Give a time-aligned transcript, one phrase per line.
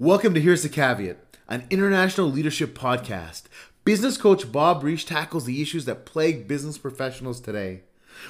[0.00, 3.46] Welcome to Here's the Caveat, an international leadership podcast.
[3.84, 7.80] Business coach Bob Reich tackles the issues that plague business professionals today.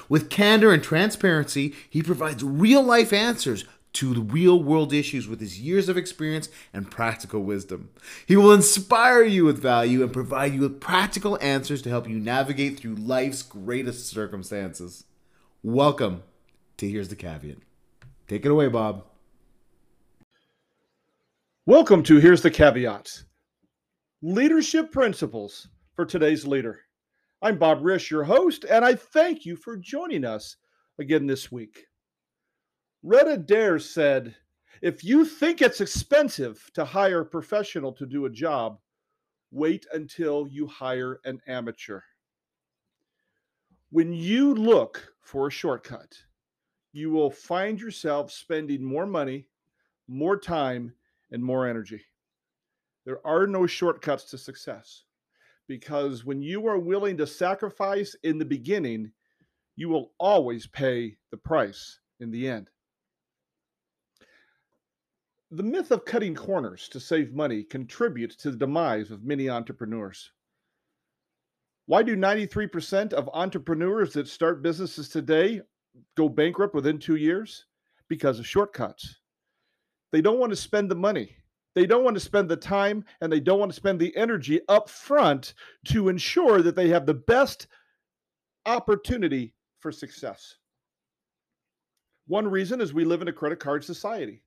[0.09, 5.39] With candor and transparency, he provides real life answers to the real world issues with
[5.39, 7.89] his years of experience and practical wisdom.
[8.25, 12.17] He will inspire you with value and provide you with practical answers to help you
[12.17, 15.03] navigate through life's greatest circumstances.
[15.61, 16.23] Welcome
[16.77, 17.59] to Here's the Caveat.
[18.27, 19.05] Take it away, Bob.
[21.69, 23.25] Welcome to Here's the Caveat
[24.23, 26.79] Leadership Principles for Today's Leader.
[27.43, 30.55] I'm Bob Risch, your host, and I thank you for joining us
[30.97, 31.85] again this week.
[33.03, 34.35] Red Adair said,
[34.81, 38.79] If you think it's expensive to hire a professional to do a job,
[39.51, 42.01] wait until you hire an amateur.
[43.91, 46.17] When you look for a shortcut,
[46.93, 49.45] you will find yourself spending more money,
[50.07, 50.95] more time,
[51.31, 52.01] and more energy.
[53.05, 55.03] There are no shortcuts to success
[55.67, 59.11] because when you are willing to sacrifice in the beginning,
[59.75, 62.69] you will always pay the price in the end.
[65.51, 70.31] The myth of cutting corners to save money contributes to the demise of many entrepreneurs.
[71.85, 75.61] Why do 93% of entrepreneurs that start businesses today
[76.15, 77.65] go bankrupt within two years?
[78.09, 79.18] Because of shortcuts.
[80.11, 81.35] They don't want to spend the money.
[81.75, 84.59] They don't want to spend the time and they don't want to spend the energy
[84.67, 85.53] up front
[85.85, 87.67] to ensure that they have the best
[88.65, 90.55] opportunity for success.
[92.27, 94.41] One reason is we live in a credit card society.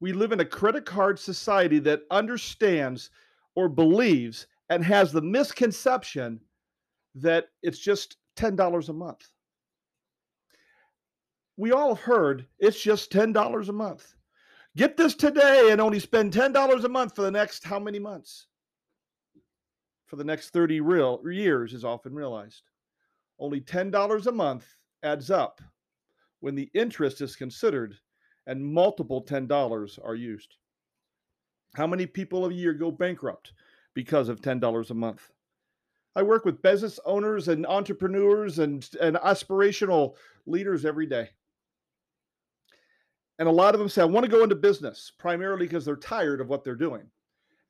[0.00, 3.10] We live in a credit card society that understands
[3.54, 6.40] or believes and has the misconception
[7.14, 9.28] that it's just $10 a month.
[11.56, 14.14] We all heard it's just $10 a month.
[14.76, 18.46] Get this today and only spend $10 a month for the next how many months?
[20.06, 22.62] For the next 30 real years is often realized.
[23.38, 24.66] Only $10 a month
[25.04, 25.60] adds up
[26.40, 27.94] when the interest is considered
[28.46, 30.56] and multiple $10 are used.
[31.76, 33.52] How many people a year go bankrupt
[33.94, 35.30] because of $10 a month?
[36.16, 40.14] I work with business owners and entrepreneurs and, and aspirational
[40.46, 41.30] leaders every day.
[43.38, 45.96] And a lot of them say, I want to go into business primarily because they're
[45.96, 47.02] tired of what they're doing.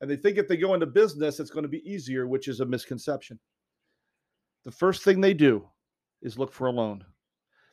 [0.01, 2.59] And they think if they go into business, it's going to be easier, which is
[2.59, 3.39] a misconception.
[4.63, 5.67] The first thing they do
[6.21, 7.03] is look for a loan.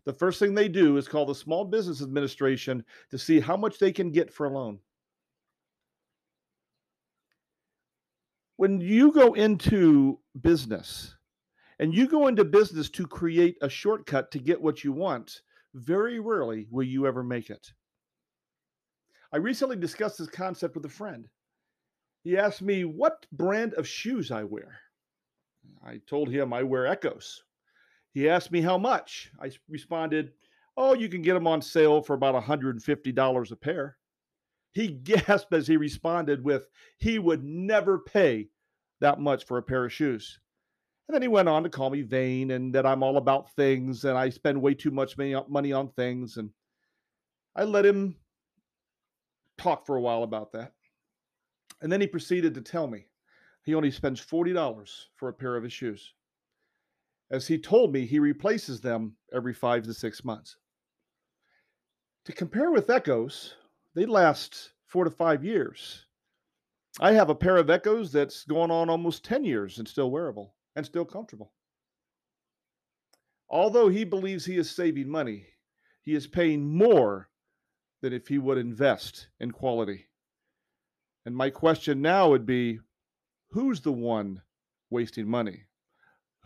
[0.05, 3.79] The first thing they do is call the Small Business Administration to see how much
[3.79, 4.79] they can get for a loan.
[8.57, 11.17] When you go into business
[11.79, 15.43] and you go into business to create a shortcut to get what you want,
[15.75, 17.73] very rarely will you ever make it.
[19.33, 21.27] I recently discussed this concept with a friend.
[22.23, 24.79] He asked me what brand of shoes I wear.
[25.85, 27.39] I told him I wear Eccos.
[28.13, 29.31] He asked me how much.
[29.41, 30.33] I responded,
[30.77, 33.97] Oh, you can get them on sale for about $150 a pair.
[34.73, 36.67] He gasped as he responded with,
[36.99, 38.49] He would never pay
[39.01, 40.39] that much for a pair of shoes.
[41.09, 44.05] And then he went on to call me vain and that I'm all about things
[44.05, 46.37] and I spend way too much money on things.
[46.37, 46.51] And
[47.57, 48.17] I let him
[49.63, 50.73] talk for a while about that.
[51.81, 53.07] And then he proceeded to tell me
[53.65, 56.15] he only spends $40 for a pair of his shoes.
[57.31, 60.57] As he told me, he replaces them every five to six months.
[62.27, 63.55] To compare with Eccos,
[63.95, 66.07] they last four to five years.
[67.01, 70.55] I have a pair of Eccos that's going on almost 10 years and still wearable
[70.77, 71.53] and still comfortable.
[73.49, 75.47] Although he believes he is saving money,
[76.03, 77.29] he is paying more
[78.03, 80.07] than if he would invest in quality.
[81.25, 82.81] And my question now would be
[83.51, 84.43] who's the one
[84.91, 85.63] wasting money?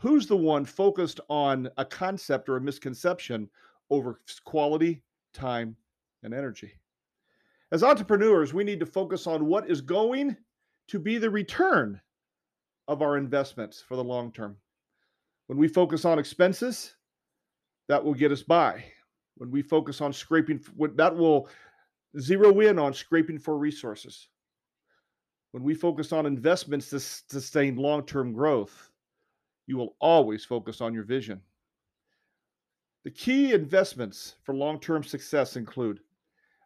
[0.01, 3.49] Who's the one focused on a concept or a misconception
[3.89, 5.77] over quality, time,
[6.23, 6.73] and energy?
[7.73, 10.37] As entrepreneurs, we need to focus on what is going
[10.89, 12.01] to be the return
[12.87, 14.57] of our investments for the long term.
[15.47, 16.95] When we focus on expenses,
[17.89, 18.85] that will get us by
[19.37, 20.61] when we focus on scraping
[20.95, 21.49] that will
[22.19, 24.29] zero in on scraping for resources.
[25.53, 28.91] When we focus on investments to sustain long-term growth
[29.67, 31.41] you will always focus on your vision.
[33.05, 36.01] The key investments for long-term success include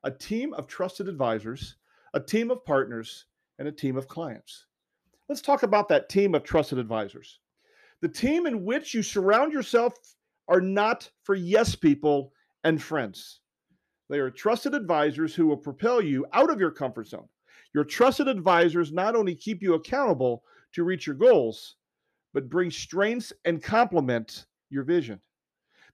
[0.04, 1.76] a team of trusted advisors
[2.14, 3.26] a team of partners
[3.60, 4.66] and a team of clients.
[5.28, 7.38] Let's talk about that team of trusted advisors.
[8.00, 9.94] The team in which you surround yourself
[10.48, 12.32] are not for yes people
[12.64, 13.40] and friends.
[14.08, 17.28] They are trusted advisors who will propel you out of your comfort zone.
[17.72, 20.42] Your trusted advisors not only keep you accountable
[20.72, 21.76] to reach your goals,
[22.34, 25.20] but bring strengths and complement your vision.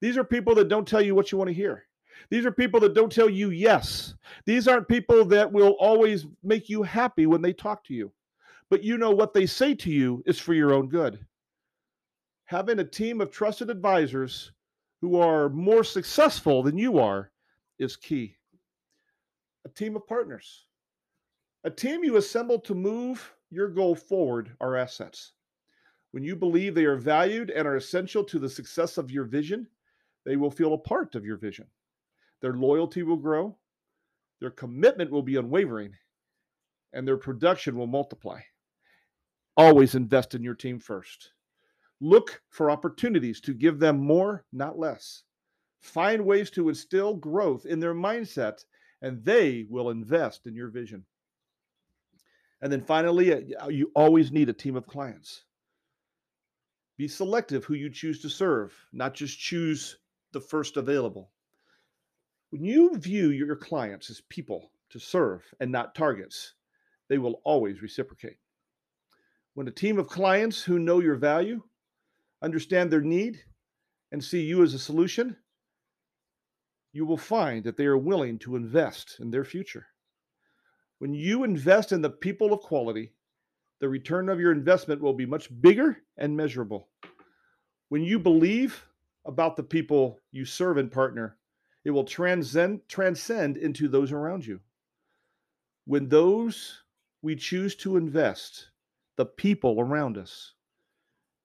[0.00, 1.84] These are people that don't tell you what you want to hear.
[2.30, 4.14] These are people that don't tell you yes.
[4.46, 8.12] These aren't people that will always make you happy when they talk to you.
[8.70, 11.24] But you know what they say to you is for your own good.
[12.46, 14.52] Having a team of trusted advisors
[15.06, 17.30] who are more successful than you are
[17.78, 18.34] is key.
[19.64, 20.66] A team of partners.
[21.62, 25.34] A team you assemble to move your goal forward are assets.
[26.10, 29.68] When you believe they are valued and are essential to the success of your vision,
[30.24, 31.66] they will feel a part of your vision.
[32.40, 33.56] Their loyalty will grow,
[34.40, 35.92] their commitment will be unwavering,
[36.94, 38.40] and their production will multiply.
[39.56, 41.30] Always invest in your team first.
[42.00, 45.22] Look for opportunities to give them more, not less.
[45.80, 48.64] Find ways to instill growth in their mindset,
[49.02, 51.04] and they will invest in your vision.
[52.60, 55.44] And then finally, uh, you always need a team of clients.
[56.96, 59.98] Be selective who you choose to serve, not just choose
[60.32, 61.30] the first available.
[62.50, 66.54] When you view your clients as people to serve and not targets,
[67.08, 68.38] they will always reciprocate.
[69.54, 71.62] When a team of clients who know your value,
[72.42, 73.40] understand their need,
[74.12, 75.36] and see you as a solution,
[76.92, 79.86] you will find that they are willing to invest in their future.
[80.98, 83.12] When you invest in the people of quality,
[83.80, 86.88] the return of your investment will be much bigger and measurable.
[87.90, 88.86] When you believe
[89.26, 91.36] about the people you serve and partner,
[91.84, 94.60] it will transcend transcend into those around you.
[95.84, 96.82] When those
[97.22, 98.70] we choose to invest,
[99.16, 100.54] the people around us,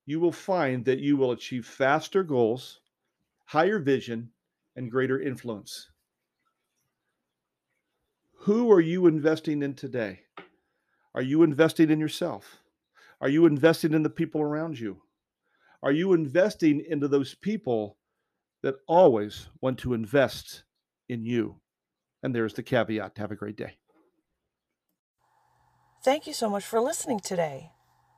[0.06, 2.80] you will find that you will achieve faster goals,
[3.46, 4.30] higher vision,
[4.76, 5.88] and greater influence.
[8.40, 10.20] Who are you investing in today?
[11.14, 12.62] Are you investing in yourself?
[13.20, 15.02] Are you investing in the people around you?
[15.82, 17.98] Are you investing into those people
[18.62, 20.64] that always want to invest
[21.08, 21.60] in you?
[22.22, 23.18] And there's the caveat.
[23.18, 23.78] Have a great day.
[26.04, 27.70] Thank you so much for listening today.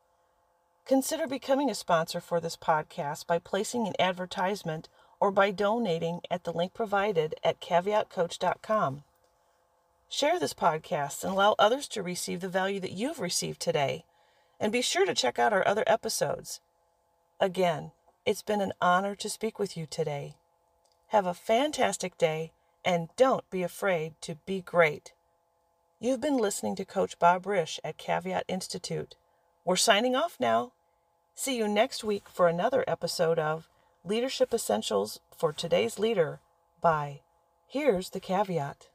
[0.85, 6.43] Consider becoming a sponsor for this podcast by placing an advertisement or by donating at
[6.43, 9.03] the link provided at caveatcoach.com.
[10.09, 14.05] Share this podcast and allow others to receive the value that you've received today.
[14.59, 16.61] And be sure to check out our other episodes.
[17.39, 17.91] Again,
[18.25, 20.35] it's been an honor to speak with you today.
[21.07, 22.51] Have a fantastic day
[22.83, 25.13] and don't be afraid to be great.
[25.99, 29.15] You've been listening to Coach Bob Risch at Caveat Institute.
[29.65, 30.71] We're signing off now.
[31.35, 33.67] See you next week for another episode of
[34.09, 36.39] Leadership Essentials for Today's Leader
[36.81, 37.19] by
[37.67, 38.87] Here's the Caveat.